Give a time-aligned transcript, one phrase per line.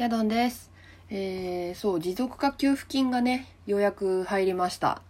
[0.00, 0.70] ヤドンです。
[1.10, 5.02] えー、そう、持続化給付金がね、ようやく入りました。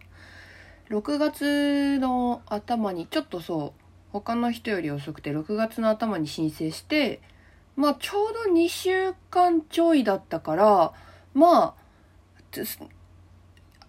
[0.88, 3.72] 6月の頭に、ちょっとそう、
[4.10, 7.22] 他の人より遅くて、6月の頭に申請して、
[7.76, 10.92] まあ、ちょうど2週間ちょいだったから、
[11.34, 11.74] まあ、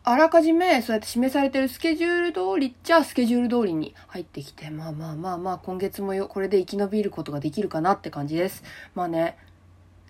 [0.04, 8.64] あらかじめそうやって示されてるスケジュール通りっちゃスケジュール通りに入ってきて、まあまあまあまあ、今月もよこれで生き延びることができるかなって感じです。
[8.94, 9.36] まあね、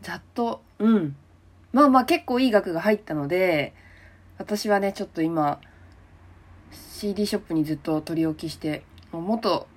[0.01, 1.15] ざっと、うん。
[1.71, 3.73] まあまあ結構いい額が入ったので、
[4.37, 5.61] 私はね、ちょっと今、
[6.71, 9.67] CD ショップにずっと取り置きして、もう元、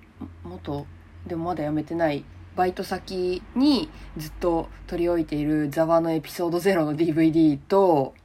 [0.43, 0.87] 元、
[1.27, 8.15] でもまだ辞めてない、バイト先にずっと取り置いているザワのエピソード0の DVD と、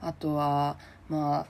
[0.00, 0.76] あとは、
[1.08, 1.46] まあ、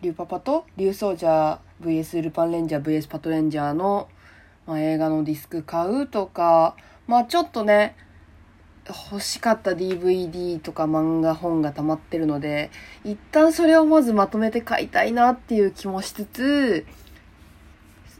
[0.00, 4.08] リュウパパとリュウソージャー VS ルパンレンジャー VS パトレンジャーの、
[4.66, 6.74] まあ、映画のディスク買うとか、
[7.06, 7.96] まあちょっとね、
[8.90, 12.70] 欲しかった DVD とか漫画本が溜まってるので、
[13.04, 16.86] 一旦それをまずまとめて買いたいなっていう気もしつつ、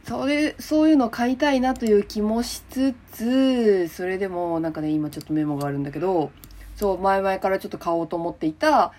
[0.07, 6.31] それ、そういうの買いたいなという気もしつつ、それでもなんかね、今ちょっとメモがあるんだけど、
[6.75, 8.93] そう、前々からちょっと買おうと思っていた、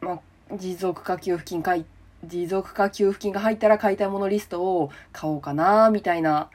[0.00, 0.20] まあ、
[0.56, 1.84] 持続化給付金買い、
[2.24, 6.50] 持続化給付金が入ったら買いたいものリストを買おうかな、みたいな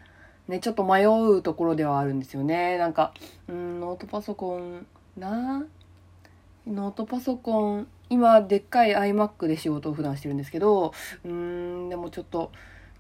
[0.48, 2.78] ね、ちょっと迷うところではあるんですよね。
[2.78, 3.14] なんか、
[3.48, 4.86] うん、ノートパソコン
[5.18, 5.66] な
[6.68, 10.94] ノートパソコン、今、でっかい iMac で仕事を普段してるんですけど、
[11.26, 12.52] うん、でもちょっと、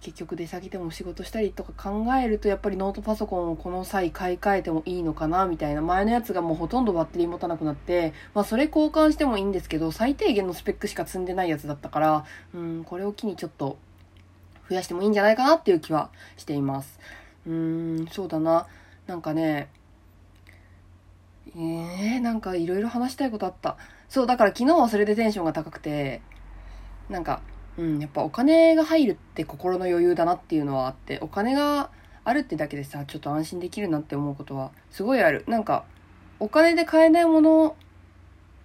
[0.01, 5.81] 結局出先でも仕事したりとか考えると、やっぱりノートパソコンをこの際買い替えてもいいのかな、みたいな。
[5.81, 13.77] 前のやつがもうほとんどバッテリー持たなくなって、まあそれ交換してもいいんですけど、最低限のスペックしか積んでないやつだったから、うん、これを機にちょっと、
[14.69, 16.99] 増やしてもいいんじゃないかなっていう気はしています。
[17.45, 18.67] うーん、そうだな。
[19.07, 19.69] なんかね、
[21.55, 23.77] えー、なんかいろいろ話したいことあった。
[24.09, 26.21] そう、だから昨日はそれでテンションが高くて、
[27.09, 27.41] なんか、
[27.77, 31.89] うん、やっぱお金が入るって心の余裕だなっていうのはあって、お金が
[32.23, 35.43] あるってだけでさ、ちょっと安心できるなって思うことはすごいある。
[35.47, 35.85] なんか、
[36.39, 37.75] お金で買えないもの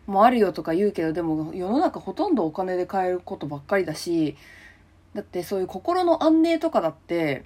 [0.07, 4.37] もあるよとか言うけど、でも世の中ほとんどお金で買えることばっかりだし、
[5.15, 7.45] だってそういう心の安寧とかだって、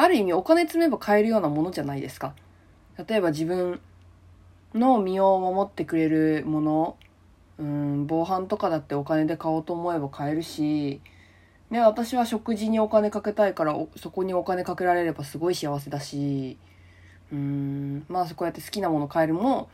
[0.00, 2.34] ある意味お金積めば買えるようなものじゃないですか。
[3.08, 3.80] 例えば自分
[4.74, 6.96] の身を守ってくれるもの、
[7.58, 11.00] うん、防犯とかだってお金で買おうと思えば買えるし、
[11.70, 16.58] ね、私は食事にお金かけたいからそこにお金かけられればすごい幸せだし、
[17.32, 19.68] うん、まあこうやって好きなもの買えるも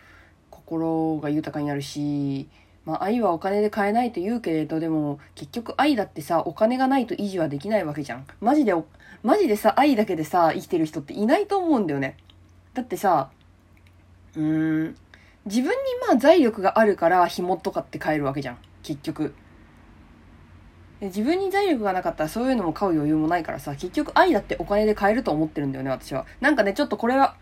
[0.50, 2.48] 心が豊かになるし、
[2.84, 8.26] まあ愛はお金で買えないと言うけれど、でも結局愛だってさ、お金がないと維持はできないわけじゃん。
[8.40, 8.74] マジで、
[9.22, 12.16] マジでさ、愛だけでさ、生きてる人っていないと思うんだよね。
[12.74, 13.30] だってさ、
[14.36, 14.96] うーん、
[15.46, 18.58] 自分にまあ財力があるから紐とかって買えるわけじゃん。
[18.82, 19.34] 結局。
[21.00, 26.26] 自分に財力がなかったらそういうのも買う余裕もないからさ、結局愛だってお金で買えると思ってるんだよね、私は。
[26.40, 27.36] なんかね、ちょっとこれは、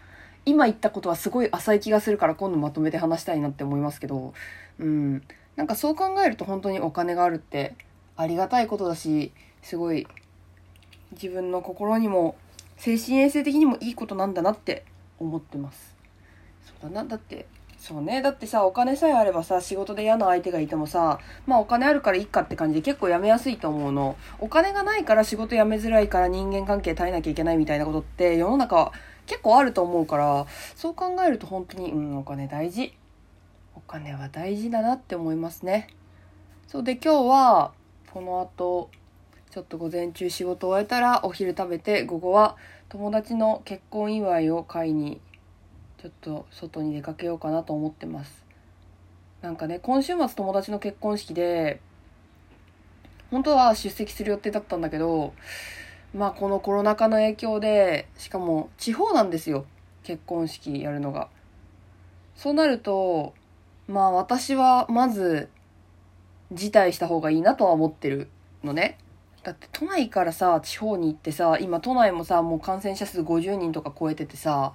[0.44, 4.34] 今言ったことはすごい浅い気がするから今度まとめて話したいなって思いますけど、
[4.78, 5.22] うん。
[5.56, 7.74] なんかそう考えると本当にお金があるって
[8.16, 9.32] ありがたいことだし、
[9.62, 10.06] すごい
[11.12, 12.36] 自分の心にも
[12.76, 14.84] 精神衛生的にもいいことなんだなって
[15.20, 15.96] 思ってます。
[16.64, 17.08] そうだな。
[17.08, 17.46] だって、
[17.78, 18.22] そうね。
[18.22, 24.16] だってさ、お金さえあればさ、仕事で嫌な相手がいてもさ、まあお金あるからいっかって感じで結構辞めやすいと思うの。
[24.40, 28.92] お金がないから仕事辞めづらいから人間関係耐えなきゃいけないみたいなことって世の中
[29.32, 32.92] 結構あると思うから、そう考えると本当に、うん、お金大事。
[33.74, 35.88] お金は大事だなって思いますね。
[36.68, 37.72] そうで今日は
[38.12, 38.90] この後
[39.50, 42.56] ちょっと午前中仕事終えたらお昼食べて午後は
[42.90, 45.18] 友達の結婚祝いを買いに
[45.96, 48.44] ちょっと外に出かけようかなと思ってます。
[49.40, 51.80] なんかね今週末友達の結婚式で
[53.30, 55.32] 本当は出席する予定だったんだけど
[56.14, 59.64] まあこのコロナ禍の影響でしかも地方なんですよ
[60.02, 61.28] 結婚式やるのが。
[62.34, 63.34] そうなると
[63.88, 65.48] まあ私はまず
[66.52, 68.28] 辞退した方がいいなとは思ってる
[68.62, 68.98] のね。
[69.42, 74.72] だって都内からさ、地方に行ってさ、今都内もさ、もう感染者数50人とか超えててさ、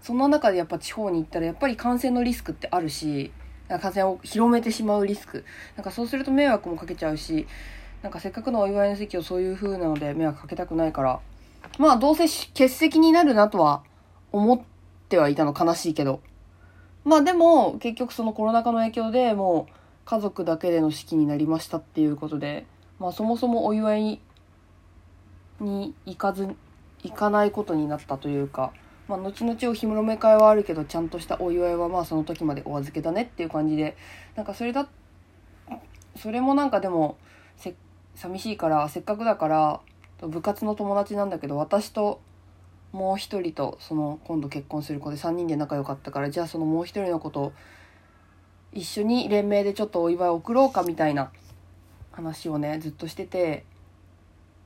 [0.00, 3.30] そんな中でやっぱ地方に行ったらやっぱり感染のリスクってあるし、
[3.68, 5.44] 感染を広めてしまうリスク。
[5.76, 7.46] なんかそうすると迷惑もかけちゃうし、
[8.02, 11.20] なんかせっかくのお祝いの席をそういう風なので迷惑かけたくないから、
[11.78, 13.82] まあどうせ欠席になるなとは
[14.32, 14.60] 思っ
[15.08, 16.20] てはいたの悲しいけど。
[17.04, 19.72] まあでも結局そのコロナ禍の影響でもう
[20.04, 22.66] 家族だけでの式になりましたっていうことで、
[22.98, 24.20] まあそもそもお祝い
[25.60, 26.48] に行かず、
[27.04, 28.72] 行かないことになったというか、
[29.08, 33.96] まあ、後々お披露目会はあるけどちゃんとしたお祝いはまあその時までお預けだねっていう感じで
[34.34, 34.88] なんかそれだ
[36.16, 37.16] それもなんかでも
[37.56, 37.74] せっ
[38.16, 39.80] 寂しいからせっかくだから
[40.26, 42.20] 部活の友達なんだけど私と
[42.92, 47.52] もう一人とその今度結婚する子で3人で仲良かったからじゃあそのもう一人の子と
[48.72, 51.30] 一緒に連名でちょっとお祝いを送ろうかみたいな
[52.10, 53.64] 話をねずっとしてて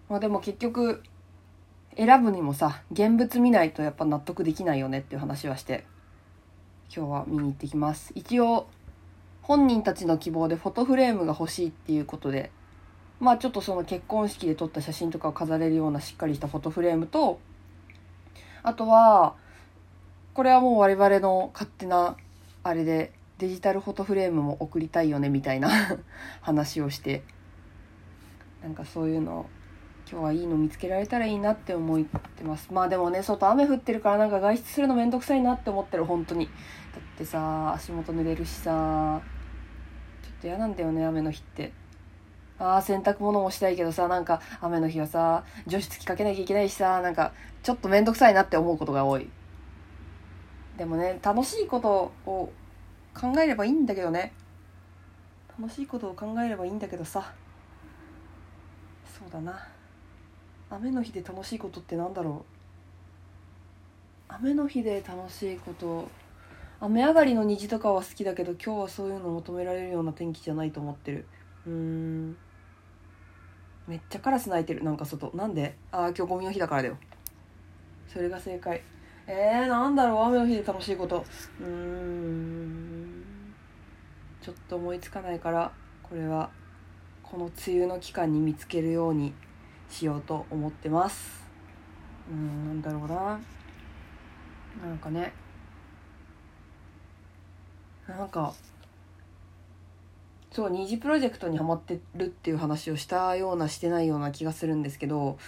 [0.08, 1.02] まあでも結局
[1.97, 5.85] 選ぶにもさ現物見ないとやっぱ納得できないよねっていう話はして
[6.94, 8.12] 今日は見に行ってきます。
[8.14, 8.69] 一応
[9.43, 12.52] 本人たちの希望でフォトフレームが欲しいっていうことで
[13.20, 17.38] まあちょっとその結婚式で撮った写真とかを飾れるようなしっかりしたフォトフレームと
[18.62, 19.34] あとは
[20.34, 22.17] これはもう我々の勝手な
[22.62, 25.70] あれでデジタルフォトフレームも送りたいよねみたいな
[26.40, 27.22] 話をして
[28.62, 29.49] なんかそういうの
[30.11, 32.73] 今日はいいの見つけられたらいいなって思ってます。
[32.73, 36.46] まあでもね外雨降ってるからなんか外出するのめんどくさいなって思ってる本当に。
[36.46, 36.50] だ
[36.99, 39.20] ってさ足元濡れるしさ
[40.23, 41.73] ちょっと嫌なんだよね雨の日って。
[42.60, 49.28] ああ洗濯物もしたいけどさなんか雨の日はさ除湿機かけなきゃいけないしさなんかちょっと面倒くさいなって思うことが多い。
[50.76, 52.52] でもね楽しいことを
[53.14, 54.32] 考えればいいんだけどね。
[55.58, 57.32] 楽しいことを考えればいいんだけどさ。
[59.18, 59.66] そうだな。
[60.70, 62.44] 雨の日で楽しいことってなんだろ
[64.30, 64.32] う？
[64.32, 66.08] 雨の日で楽しいこと。
[66.80, 71.26] 雨上がりの虹とかは好きだけど今日はそういうの求められるような天気じゃないと思ってる。
[71.66, 72.36] うーん。
[73.90, 75.32] めっちゃカラス鳴いてるなんか外。
[75.34, 75.75] なんで？
[75.90, 76.96] ああ今日ゴミの日だからだよ。
[78.06, 78.81] それが正解。
[79.26, 80.25] えー、なんだろう？
[80.26, 81.25] 雨の日で楽しいこと。
[81.60, 83.25] うーん。
[84.40, 85.72] ちょっと思いつかないから
[86.04, 86.50] これは
[87.25, 89.32] この梅雨の期間に見つけるように
[89.88, 91.44] しようと思ってます。
[92.31, 93.40] うんなんだろうな。
[94.87, 95.32] なんかね。
[98.06, 98.54] なんか
[100.52, 105.38] そう二次プロジェクトにハマってるっていう話をしたようなしてないような気がするんですけど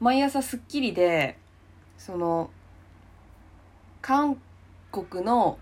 [0.00, 1.36] 毎朝『スッキリ』で
[1.98, 2.50] その
[4.00, 4.40] 韓
[4.92, 5.58] 国の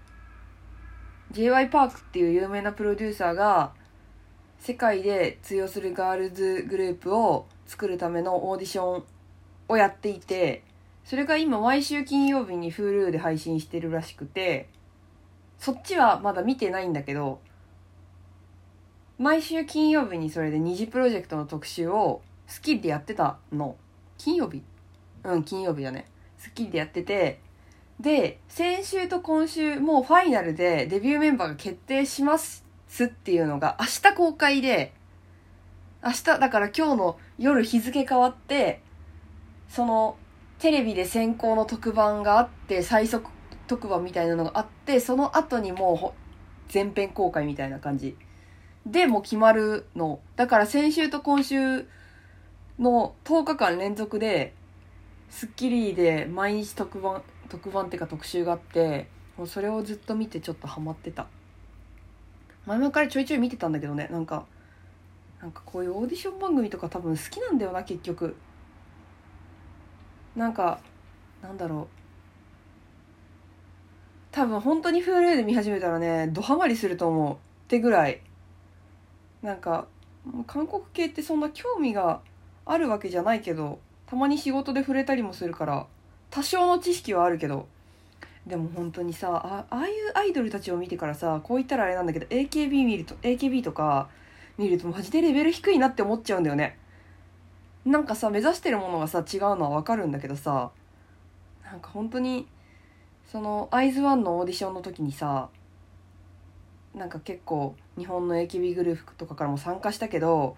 [1.33, 3.73] j y パークっていう有名なプロデューサーが
[4.61, 9.05] 世界で通用するガールズグループを作るためのオーディション
[9.69, 10.63] をやっていて
[11.05, 14.69] それが今毎週金曜日に Hulu で配信してるらしくて
[15.59, 17.41] そっちはまだ見てないんだけど
[19.19, 23.77] 毎週金曜日にそれで二次プロジェクトの特集をスッキリでやってたの。
[24.19, 24.63] 金曜日？
[25.23, 26.07] うん金曜日だね。
[26.37, 27.41] スッキリでやってて。
[28.01, 32.65] で先週と今週もうファイナルでデビューメンバーが決定します
[33.05, 34.93] っていうのが明日公開で
[36.05, 38.83] 明日だから今日の夜日付変わって
[39.69, 40.17] その
[40.59, 43.31] テレビで先行の特番があって最速
[43.69, 48.17] 特番みたいなのがあってその後にもう全編公開みたいな感じ。
[48.87, 50.21] でも決まるの。
[50.37, 51.87] だから先週と今週
[52.79, 54.55] の10日間連続で、
[55.31, 61.27] スッキリで毎日特番、特番っていうか特集があって、もうそれをずっと見てちょっとハマってた。
[62.67, 64.47] 前々からちょいちょい見てたんだけどね、なんか、
[65.41, 68.37] なんかこういうオーディション番組とか多分好きなんだよな、結局。
[70.37, 70.81] なんか、
[71.43, 71.87] なんだろう。
[74.31, 77.35] 多分本当に Hulu で見始めたらね、ドハマりすると思う。
[77.35, 77.37] っ
[77.67, 78.21] てぐらい
[79.45, 79.87] なんか
[80.47, 82.23] 韓国系ってそんな興味が
[82.65, 85.87] あるわけじゃないけどたまに仕事で触れたりもするから
[86.31, 87.69] 多少の知識はあるけど
[88.47, 94.09] でも本当にさあああいうアイドルたちを見てからさこう言ったらあれなんだけど AKB 見ると AKB とか
[94.57, 96.79] 見るとマジでレベル低いなって思っちゃうんだよね。
[97.85, 100.71] なんかさ目指してるものがさ違うのはわかるんだけどさ
[101.65, 102.47] なんか本当に
[103.31, 105.51] そのアイズワンのオーディションの時にさ
[106.95, 110.57] なんか結構日本の AKB グループとかからも参加したけど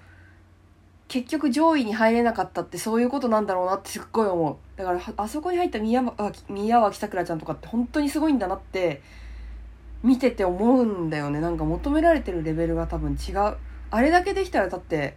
[1.08, 4.56] 結局上位に入れなかったってそういうことなんだろうなってすっごい思う。
[4.78, 9.02] だからあそこに入った宮脇宮脇さくらちゃんとかって本当にすごいんだなって
[10.02, 11.40] 見てて思うんだよね。
[11.40, 13.56] なんか求められてるレベルが多分違う。
[13.90, 15.16] あれだけできたらだって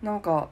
[0.00, 0.48] なんか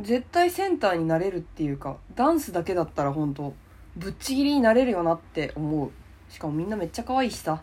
[0.00, 3.54] 絶対センターになれるっていうかダンスだけだったら本当
[3.96, 5.90] ぶっちぎりになれるよなって思う。
[6.28, 7.62] しかもみんなめっちゃ可愛いしさ。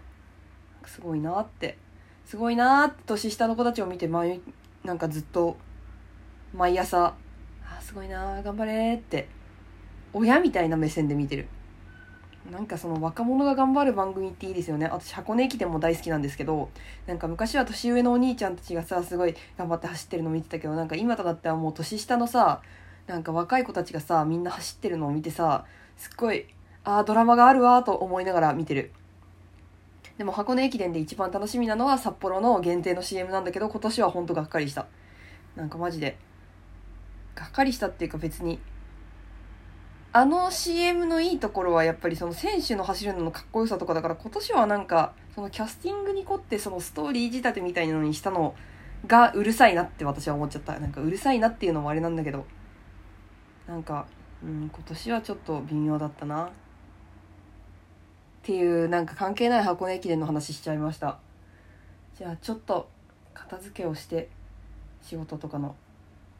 [0.85, 1.77] すごいなって。
[2.25, 4.41] すごいなって年下の子たちを見て毎
[4.83, 5.57] なんかずっと
[6.53, 7.15] 毎朝
[7.63, 9.27] あすごいな頑張れって。
[10.13, 11.47] 親みたいな目線で見てる。
[12.49, 14.87] なんかその若者が頑張る番組っていいですよね。
[14.87, 16.69] 私箱根駅伝も大好きなんですけど
[17.05, 22.61] なんか昔は年上のお兄ちゃんたちがさすごい頑張って走ってるの見てたけどなんか今となってはもう年下のさ
[23.05, 25.65] なんか若い子たちがさみんな走ってるのを見てさ
[25.97, 26.47] すっごい
[26.83, 28.91] ああドラマがあるわと思いながら見てる。
[30.17, 34.87] でも箱根駅伝で一番楽しみなのは札幌の限定の CM なんだけど今年はほんとがっかりした。
[35.55, 36.17] なんかマジで
[37.35, 38.59] がっかりしたっていうか別に
[40.13, 48.53] あの CM のいいところはやっぱりその選手の走るののかっこよさとかだから今年はなんかそのキャスティングに凝ってそのストーリー仕立てみたいなのにしたの
[49.07, 50.77] がうるさいなって私は思っちゃった。
[50.79, 52.45] なんかうるさいなっていうのもあれなんだけど
[53.67, 54.05] なんか、
[54.43, 56.51] うん、今年はちょっと微妙だったな。
[58.41, 61.19] っていうなんか関係ない箱根駅伝の話しちゃいました。
[62.17, 62.89] じゃあちょっと
[63.35, 64.29] 片付けをして
[65.03, 65.75] 仕事とかの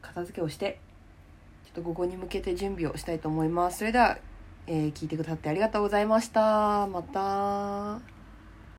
[0.00, 0.80] 片付けをして
[1.64, 3.78] ちょっと午後に向けて準備をしたいと思います。
[3.78, 4.18] それでは、
[4.66, 6.88] えー、聞いてくださってありがとうございました。
[6.88, 8.21] また。